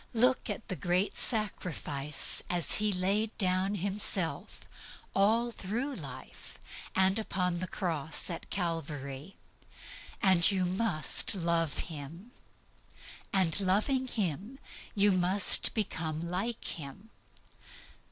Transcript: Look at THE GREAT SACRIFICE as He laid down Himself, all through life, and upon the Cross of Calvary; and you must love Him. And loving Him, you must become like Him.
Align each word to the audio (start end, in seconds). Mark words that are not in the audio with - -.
Look 0.15 0.49
at 0.49 0.67
THE 0.67 0.75
GREAT 0.75 1.15
SACRIFICE 1.15 2.41
as 2.49 2.71
He 2.81 2.91
laid 2.91 3.37
down 3.37 3.75
Himself, 3.75 4.61
all 5.15 5.51
through 5.51 5.93
life, 5.93 6.57
and 6.95 7.19
upon 7.19 7.59
the 7.59 7.67
Cross 7.67 8.27
of 8.31 8.49
Calvary; 8.49 9.35
and 10.19 10.49
you 10.49 10.65
must 10.65 11.35
love 11.35 11.77
Him. 11.91 12.31
And 13.31 13.59
loving 13.61 14.07
Him, 14.07 14.57
you 14.95 15.11
must 15.11 15.71
become 15.75 16.31
like 16.31 16.65
Him. 16.65 17.11